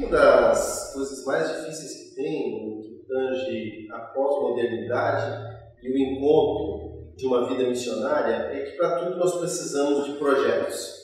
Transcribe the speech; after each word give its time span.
Uma 0.00 0.08
das 0.08 0.94
coisas 0.94 1.26
mais 1.26 1.46
difíceis 1.46 1.92
que 1.92 2.14
tem, 2.14 2.80
que 2.80 3.04
tange 3.06 3.86
a 3.92 3.98
pós-modernidade 3.98 5.58
e 5.82 5.92
o 5.92 5.98
encontro 5.98 7.12
de 7.14 7.26
uma 7.26 7.46
vida 7.46 7.68
missionária, 7.68 8.48
é 8.50 8.62
que 8.62 8.78
para 8.78 8.98
tudo 8.98 9.18
nós 9.18 9.38
precisamos 9.38 10.06
de 10.06 10.12
projetos. 10.12 11.00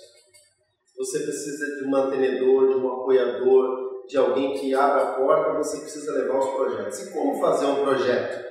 Você 0.97 1.19
precisa 1.19 1.77
de 1.77 1.85
um 1.85 1.91
mantenedor, 1.91 2.69
de 2.69 2.75
um 2.77 2.91
apoiador, 2.91 4.07
de 4.09 4.17
alguém 4.17 4.55
que 4.55 4.75
abra 4.75 5.03
a 5.03 5.13
porta, 5.13 5.59
você 5.59 5.81
precisa 5.81 6.13
levar 6.13 6.39
os 6.39 6.55
projetos. 6.55 6.99
E 7.01 7.13
como 7.13 7.39
fazer 7.39 7.67
um 7.67 7.85
projeto? 7.85 8.47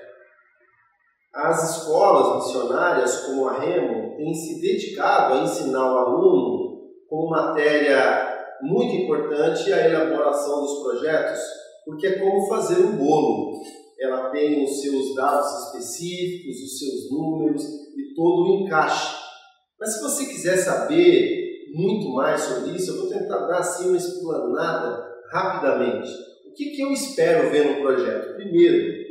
As 1.33 1.77
escolas 1.77 2.45
missionárias, 2.45 3.21
como 3.21 3.47
a 3.47 3.59
Remo, 3.59 4.15
têm 4.15 4.31
se 4.31 4.61
dedicado 4.61 5.33
a 5.33 5.37
ensinar 5.37 5.91
o 5.91 5.97
aluno 5.97 6.81
como 7.09 7.31
matéria 7.31 8.34
muito 8.65 8.95
importante 8.95 9.71
a 9.71 9.87
elaboração 9.87 10.61
dos 10.61 10.83
projetos, 10.83 11.39
porque 11.85 12.07
é 12.07 12.19
como 12.19 12.47
fazer 12.47 12.83
um 12.83 12.97
bolo. 12.97 13.61
Ela 13.99 14.29
tem 14.29 14.63
os 14.63 14.81
seus 14.81 15.15
dados 15.15 15.65
específicos, 15.65 16.55
os 16.57 16.79
seus 16.79 17.11
números 17.11 17.63
e 17.63 18.13
todo 18.15 18.41
o 18.43 18.63
encaixe. 18.63 19.15
Mas 19.79 19.93
se 19.93 20.01
você 20.01 20.25
quiser 20.25 20.57
saber 20.57 21.45
muito 21.73 22.09
mais 22.09 22.41
sobre 22.41 22.71
isso, 22.71 22.91
eu 22.91 23.01
vou 23.01 23.09
tentar 23.09 23.47
dar 23.47 23.59
assim 23.59 23.89
uma 23.89 23.97
explanada 23.97 25.05
rapidamente. 25.31 26.09
O 26.49 26.53
que, 26.53 26.71
que 26.71 26.81
eu 26.81 26.91
espero 26.91 27.49
ver 27.51 27.65
no 27.65 27.81
projeto? 27.81 28.35
Primeiro, 28.35 29.05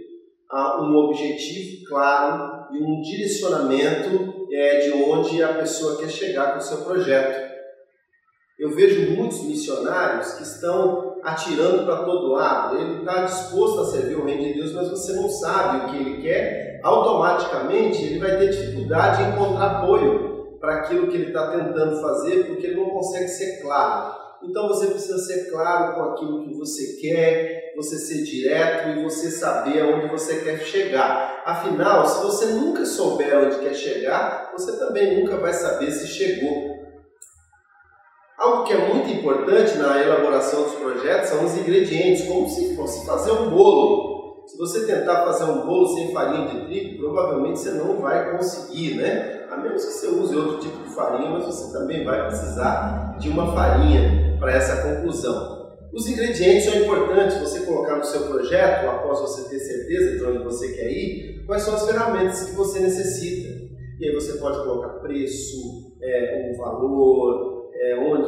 um 0.80 0.96
objetivo 0.96 1.84
claro 1.88 2.66
e 2.72 2.82
um 2.82 3.00
direcionamento 3.00 4.46
é, 4.50 4.78
de 4.78 4.92
onde 4.92 5.42
a 5.42 5.54
pessoa 5.54 5.98
quer 5.98 6.08
chegar 6.08 6.52
com 6.52 6.58
o 6.58 6.62
seu 6.62 6.78
projeto. 6.78 7.53
Eu 8.56 8.70
vejo 8.70 9.16
muitos 9.16 9.42
missionários 9.42 10.34
que 10.34 10.44
estão 10.44 11.16
atirando 11.24 11.84
para 11.84 12.04
todo 12.04 12.32
lado. 12.32 12.78
Ele 12.78 13.00
está 13.00 13.24
disposto 13.24 13.80
a 13.80 13.86
servir 13.86 14.14
o 14.14 14.24
reino 14.24 14.44
de 14.44 14.54
Deus, 14.54 14.72
mas 14.72 14.90
você 14.90 15.12
não 15.14 15.28
sabe 15.28 15.78
o 15.78 15.90
que 15.90 15.96
ele 15.96 16.22
quer. 16.22 16.80
Automaticamente 16.84 18.04
ele 18.04 18.20
vai 18.20 18.38
ter 18.38 18.50
dificuldade 18.50 19.22
em 19.22 19.30
encontrar 19.30 19.78
apoio 19.78 20.56
para 20.60 20.76
aquilo 20.76 21.08
que 21.08 21.16
ele 21.16 21.26
está 21.28 21.50
tentando 21.50 22.00
fazer, 22.00 22.46
porque 22.46 22.68
ele 22.68 22.76
não 22.76 22.90
consegue 22.90 23.28
ser 23.28 23.60
claro. 23.60 24.22
Então 24.44 24.68
você 24.68 24.86
precisa 24.86 25.18
ser 25.18 25.50
claro 25.50 25.94
com 25.94 26.02
aquilo 26.10 26.44
que 26.44 26.54
você 26.54 26.98
quer, 27.00 27.72
você 27.76 27.98
ser 27.98 28.22
direto 28.22 28.90
e 28.90 29.02
você 29.02 29.30
saber 29.30 29.80
aonde 29.80 30.06
você 30.06 30.36
quer 30.42 30.60
chegar. 30.60 31.42
Afinal, 31.44 32.06
se 32.06 32.22
você 32.22 32.46
nunca 32.46 32.84
souber 32.86 33.36
onde 33.36 33.58
quer 33.58 33.74
chegar, 33.74 34.52
você 34.56 34.78
também 34.78 35.20
nunca 35.20 35.38
vai 35.38 35.52
saber 35.52 35.90
se 35.90 36.06
chegou. 36.06 36.73
Algo 38.36 38.64
que 38.64 38.72
é 38.72 38.92
muito 38.92 39.08
importante 39.10 39.78
na 39.78 40.02
elaboração 40.02 40.64
dos 40.64 40.74
projetos 40.74 41.30
são 41.30 41.44
os 41.44 41.56
ingredientes, 41.56 42.26
como 42.26 42.48
se 42.48 42.74
fosse 42.74 43.06
fazer 43.06 43.30
um 43.30 43.48
bolo. 43.48 44.44
Se 44.48 44.58
você 44.58 44.84
tentar 44.86 45.24
fazer 45.24 45.44
um 45.44 45.64
bolo 45.64 45.94
sem 45.94 46.12
farinha 46.12 46.48
de 46.48 46.66
trigo, 46.66 46.98
provavelmente 46.98 47.60
você 47.60 47.70
não 47.70 48.00
vai 48.00 48.36
conseguir, 48.36 48.96
né? 48.96 49.46
A 49.50 49.56
menos 49.56 49.84
que 49.84 49.92
você 49.92 50.08
use 50.08 50.34
outro 50.34 50.58
tipo 50.58 50.82
de 50.82 50.94
farinha, 50.94 51.30
mas 51.30 51.46
você 51.46 51.72
também 51.72 52.04
vai 52.04 52.26
precisar 52.26 53.16
de 53.20 53.28
uma 53.28 53.52
farinha 53.54 54.36
para 54.40 54.52
essa 54.52 54.82
conclusão. 54.82 55.54
Os 55.92 56.08
ingredientes 56.08 56.64
são 56.64 56.74
importantes 56.74 57.38
você 57.38 57.60
colocar 57.60 57.96
no 57.96 58.04
seu 58.04 58.22
projeto, 58.22 58.90
após 58.90 59.20
você 59.20 59.48
ter 59.48 59.60
certeza 59.60 60.16
de 60.18 60.24
onde 60.24 60.42
você 60.42 60.72
quer 60.72 60.90
ir, 60.90 61.44
quais 61.46 61.62
são 61.62 61.74
as 61.74 61.86
ferramentas 61.86 62.42
que 62.42 62.56
você 62.56 62.80
necessita. 62.80 63.48
E 64.00 64.08
aí 64.08 64.12
você 64.12 64.38
pode 64.38 64.58
colocar 64.58 64.98
preço, 64.98 65.94
é, 66.02 66.50
um 66.50 66.58
valor, 66.58 67.53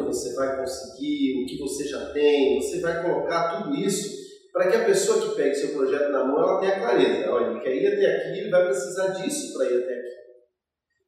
você 0.07 0.35
vai 0.35 0.57
conseguir, 0.57 1.43
o 1.43 1.47
que 1.47 1.59
você 1.59 1.85
já 1.87 2.13
tem, 2.13 2.61
você 2.61 2.81
vai 2.81 3.03
colocar 3.03 3.63
tudo 3.63 3.75
isso 3.75 4.27
para 4.53 4.69
que 4.69 4.77
a 4.77 4.85
pessoa 4.85 5.21
que 5.21 5.37
pegue 5.37 5.55
seu 5.55 5.75
projeto 5.75 6.11
na 6.11 6.25
mão 6.25 6.39
ela 6.39 6.59
tenha 6.59 6.81
clareza. 6.81 7.31
Olha, 7.31 7.51
ele 7.51 7.61
quer 7.61 7.75
ir 7.75 7.87
até 7.89 8.17
aqui, 8.17 8.41
ele 8.41 8.51
vai 8.51 8.65
precisar 8.65 9.09
disso 9.09 9.53
para 9.53 9.67
ir 9.67 9.83
até 9.83 9.93
aqui. 9.93 10.17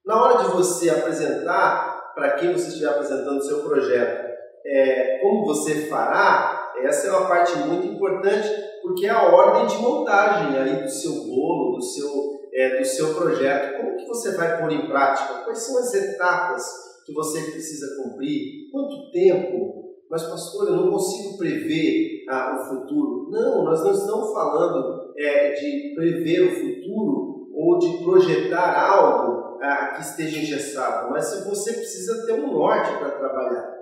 Na 0.04 0.22
hora 0.22 0.44
de 0.44 0.50
você 0.50 0.91
apresentar 0.91 2.12
para 2.14 2.32
quem 2.32 2.53
você 2.53 2.69
estiver 2.69 2.88
apresentando 2.88 3.38
o 3.38 3.42
seu 3.42 3.62
projeto, 3.62 4.28
é, 4.66 5.19
como 5.22 5.47
você 5.47 5.87
fará, 5.87 6.72
essa 6.82 7.08
é 7.08 7.10
uma 7.10 7.26
parte 7.26 7.56
muito 7.58 7.87
importante, 7.87 8.48
porque 8.82 9.06
é 9.06 9.10
a 9.10 9.28
ordem 9.28 9.66
de 9.66 9.82
montagem 9.82 10.58
aí 10.58 10.82
do 10.82 10.91
seu 10.91 11.12
bolo, 11.12 11.76
do 11.76 11.82
seu, 11.82 12.08
é, 12.53 12.78
do 12.78 12.84
seu 12.84 13.14
projeto. 13.14 13.78
Como 13.78 13.97
que 13.97 14.06
você 14.06 14.32
vai 14.32 14.60
pôr 14.60 14.70
em 14.72 14.87
prática? 14.87 15.42
Quais 15.44 15.58
são 15.58 15.78
as 15.78 15.94
etapas 15.94 16.88
que 17.08 17.14
você 17.14 17.41
precisa 17.50 18.02
cumprir? 18.02 18.70
Quanto 18.70 19.10
tempo? 19.10 19.88
Mas, 20.10 20.22
pastor, 20.24 20.69
eu 20.69 20.76
não 20.76 20.91
consigo 20.91 21.38
prever 21.38 22.24
ah, 22.28 22.58
o 22.60 22.69
futuro. 22.69 23.30
Não, 23.30 23.64
nós 23.64 23.82
não 23.82 23.92
estamos 23.92 24.32
falando 24.32 25.14
é, 25.16 25.52
de 25.52 25.94
prever 25.94 26.42
o 26.42 26.50
futuro 26.50 27.48
ou 27.54 27.78
de 27.78 28.04
projetar 28.04 28.91
algo 28.91 29.58
ah, 29.62 29.94
que 29.96 30.02
esteja 30.02 30.38
engessado, 30.38 31.10
mas 31.10 31.24
se 31.24 31.48
você 31.48 31.72
precisa 31.72 32.26
ter 32.26 32.34
um 32.34 32.52
norte 32.52 32.96
para 32.98 33.10
trabalhar. 33.10 33.75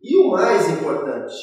E 0.00 0.16
o 0.16 0.30
mais 0.30 0.70
importante, 0.70 1.34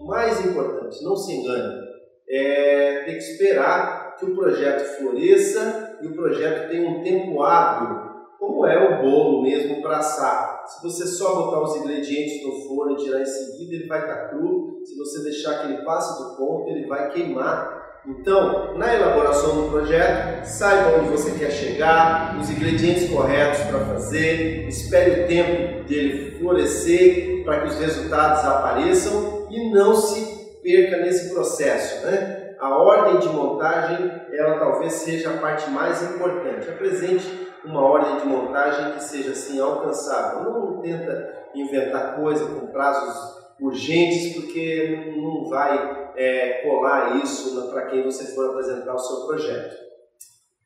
o 0.00 0.06
mais 0.06 0.44
importante, 0.44 1.04
não 1.04 1.16
se 1.16 1.32
engane, 1.32 1.88
é 2.28 3.04
ter 3.04 3.12
que 3.12 3.18
esperar 3.18 4.16
que 4.16 4.24
o 4.24 4.34
projeto 4.34 4.98
floresça 4.98 5.98
e 6.02 6.08
o 6.08 6.14
projeto 6.14 6.68
tenha 6.68 6.88
um 6.88 7.02
tempo 7.02 7.42
hábil 7.42 8.08
como 8.38 8.64
é 8.66 8.78
o 8.78 9.02
bolo 9.02 9.42
mesmo 9.42 9.82
para 9.82 9.98
assar. 9.98 10.47
Se 10.68 10.82
você 10.82 11.06
só 11.06 11.34
botar 11.34 11.62
os 11.62 11.76
ingredientes 11.76 12.44
no 12.44 12.68
forno 12.68 12.92
e 12.92 13.02
tirar 13.02 13.22
em 13.22 13.26
seguida, 13.26 13.74
ele 13.74 13.86
vai 13.86 14.00
estar 14.00 14.28
cru. 14.28 14.82
Se 14.84 14.94
você 14.96 15.22
deixar 15.22 15.60
que 15.60 15.72
ele 15.72 15.82
passe 15.82 16.22
do 16.22 16.36
ponto, 16.36 16.68
ele 16.68 16.86
vai 16.86 17.10
queimar. 17.10 17.78
Então, 18.06 18.76
na 18.76 18.94
elaboração 18.94 19.62
do 19.62 19.70
projeto, 19.70 20.44
saiba 20.44 20.98
onde 20.98 21.08
você 21.08 21.32
quer 21.32 21.50
chegar, 21.50 22.38
os 22.38 22.50
ingredientes 22.50 23.10
corretos 23.10 23.60
para 23.62 23.80
fazer, 23.80 24.68
espere 24.68 25.22
o 25.22 25.26
tempo 25.26 25.88
dele 25.88 26.38
florescer 26.38 27.44
para 27.44 27.62
que 27.62 27.68
os 27.68 27.78
resultados 27.78 28.44
apareçam 28.44 29.46
e 29.50 29.70
não 29.70 29.94
se 29.94 30.54
perca 30.62 30.98
nesse 30.98 31.32
processo. 31.32 32.06
Né? 32.06 32.54
A 32.60 32.76
ordem 32.76 33.20
de 33.20 33.28
montagem, 33.28 34.10
ela 34.38 34.58
talvez 34.58 34.92
seja 34.92 35.30
a 35.30 35.38
parte 35.38 35.68
mais 35.70 36.02
importante. 36.02 36.70
Apresente 36.70 37.48
uma 37.64 37.82
ordem 37.82 38.18
de 38.18 38.26
montagem 38.26 38.92
que 38.92 39.02
seja 39.02 39.32
assim 39.32 39.60
alcançável. 39.60 40.44
Não 40.44 40.80
tenta 40.80 41.48
inventar 41.54 42.16
coisa 42.16 42.46
com 42.46 42.68
prazos 42.68 43.38
urgentes, 43.60 44.34
porque 44.34 45.14
não 45.16 45.48
vai 45.48 46.12
é, 46.16 46.62
colar 46.62 47.16
isso 47.16 47.68
para 47.70 47.86
quem 47.86 48.04
você 48.04 48.26
for 48.34 48.50
apresentar 48.50 48.94
o 48.94 48.98
seu 48.98 49.26
projeto. 49.26 49.76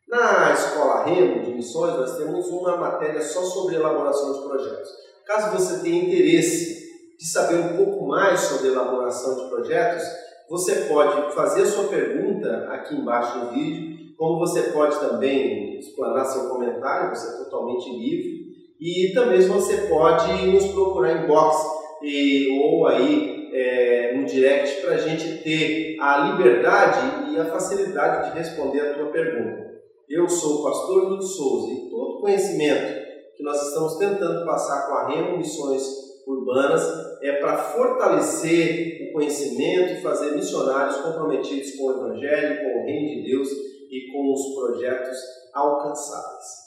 Na 0.06 0.52
Escola 0.52 1.04
Remo 1.04 1.42
de 1.42 1.54
Missões, 1.54 1.94
nós 1.94 2.18
temos 2.18 2.46
uma 2.48 2.76
matéria 2.76 3.22
só 3.22 3.40
sobre 3.42 3.76
elaboração 3.76 4.34
de 4.34 4.46
projetos. 4.46 4.90
Caso 5.24 5.56
você 5.56 5.82
tenha 5.82 6.04
interesse 6.04 6.82
de 7.18 7.26
saber 7.26 7.54
um 7.54 7.76
pouco 7.76 8.06
mais 8.06 8.40
sobre 8.40 8.68
elaboração 8.68 9.36
de 9.36 9.48
projetos, 9.48 10.02
você 10.52 10.82
pode 10.82 11.34
fazer 11.34 11.62
a 11.62 11.66
sua 11.66 11.84
pergunta 11.84 12.68
aqui 12.68 12.94
embaixo 12.94 13.38
no 13.38 13.52
vídeo 13.52 14.14
como 14.18 14.38
você 14.38 14.64
pode 14.64 15.00
também 15.00 15.78
explanar 15.78 16.26
seu 16.26 16.50
comentário, 16.50 17.08
você 17.08 17.26
é 17.26 17.44
totalmente 17.44 17.90
livre. 17.90 18.52
E 18.78 19.14
também 19.14 19.40
você 19.40 19.88
pode 19.88 20.46
nos 20.48 20.66
procurar 20.66 21.24
em 21.24 21.26
box 21.26 21.56
e, 22.02 22.60
ou 22.62 22.86
aí 22.86 23.50
é, 23.50 24.14
no 24.14 24.26
direct 24.26 24.82
para 24.82 24.96
a 24.96 24.98
gente 24.98 25.42
ter 25.42 25.96
a 25.98 26.18
liberdade 26.18 27.32
e 27.32 27.40
a 27.40 27.46
facilidade 27.46 28.30
de 28.30 28.38
responder 28.38 28.80
a 28.80 28.94
tua 28.94 29.06
pergunta. 29.06 29.72
Eu 30.06 30.28
sou 30.28 30.60
o 30.60 30.64
pastor 30.64 31.08
Luiz 31.08 31.34
Souza 31.34 31.72
e 31.72 31.88
todo 31.88 32.20
conhecimento 32.20 33.02
que 33.34 33.42
nós 33.42 33.60
estamos 33.68 33.96
tentando 33.96 34.44
passar 34.44 34.86
com 34.86 34.94
a 34.96 35.08
Remo 35.08 35.38
Missões 35.38 36.11
Urbanas 36.42 37.18
é 37.22 37.32
para 37.34 37.56
fortalecer 37.56 39.08
o 39.08 39.12
conhecimento 39.12 39.94
e 39.94 40.02
fazer 40.02 40.32
missionários 40.32 40.96
comprometidos 40.96 41.76
com 41.76 41.84
o 41.86 41.92
Evangelho, 41.92 42.60
com 42.60 42.80
o 42.80 42.84
Reino 42.84 43.08
de 43.08 43.30
Deus 43.30 43.48
e 43.90 44.10
com 44.12 44.32
os 44.32 44.54
projetos 44.54 45.18
alcançáveis. 45.54 46.61